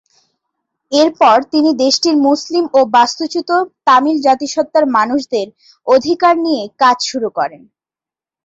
[0.91, 3.49] এরপর তিনি দেশটির মুসলিম ও বাস্তুচ্যুত
[3.87, 5.47] তামিল জাতিসত্তার মানুষদের
[5.87, 7.61] অধিকার নিয়ে কাজ শুরু করেন।